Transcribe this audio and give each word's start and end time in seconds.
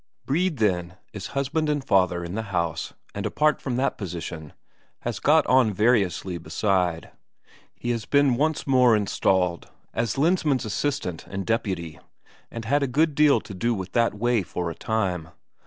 Brede, 0.25 0.57
then, 0.57 0.95
is 1.13 1.27
husband 1.37 1.69
and 1.69 1.85
father 1.85 2.23
in 2.23 2.33
the 2.33 2.41
house, 2.49 2.95
and 3.13 3.23
apart 3.23 3.61
from 3.61 3.75
that 3.75 3.99
position, 3.99 4.53
has 5.01 5.19
got 5.19 5.45
on 5.45 5.71
variously 5.71 6.39
beside. 6.39 7.11
He 7.75 7.91
had 7.91 8.09
been 8.09 8.33
once 8.33 8.65
more 8.65 8.95
installed 8.95 9.69
as 9.93 10.17
Lensmand's 10.17 10.65
assistant 10.65 11.27
and 11.27 11.45
deputy, 11.45 11.99
and 12.49 12.65
had 12.65 12.81
a 12.81 12.87
good 12.87 13.13
deal 13.13 13.39
to 13.41 13.53
do 13.53 13.85
that 13.91 14.15
way 14.15 14.41
for 14.41 14.71
a 14.71 14.75
time. 14.75 15.29